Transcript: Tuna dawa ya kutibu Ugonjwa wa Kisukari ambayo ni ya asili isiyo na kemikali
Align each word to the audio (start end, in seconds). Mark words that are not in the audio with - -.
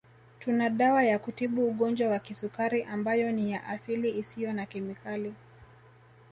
Tuna 0.39 0.69
dawa 0.69 1.03
ya 1.03 1.19
kutibu 1.19 1.67
Ugonjwa 1.67 2.09
wa 2.09 2.19
Kisukari 2.19 2.83
ambayo 2.83 3.31
ni 3.31 3.51
ya 3.51 3.63
asili 3.67 4.17
isiyo 4.17 4.53
na 4.53 4.65
kemikali 4.65 5.33